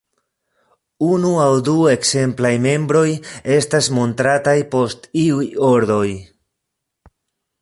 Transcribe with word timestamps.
Unu 1.07 1.33
aŭ 1.43 1.49
du 1.67 1.75
ekzemplaj 1.91 2.51
membroj 2.65 3.05
estas 3.59 3.93
montrataj 3.99 4.59
post 4.75 5.09
iuj 5.27 5.47
ordoj. 5.73 6.07